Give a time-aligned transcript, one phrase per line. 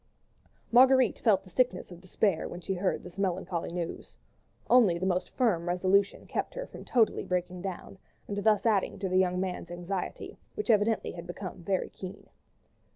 [0.71, 4.17] Marguerite felt the sickness of despair when she heard this melancholy news.
[4.67, 9.07] Only the most firm resolution kept her from totally breaking down, and thus adding to
[9.07, 12.27] the young man's anxiety, which evidently had become very keen.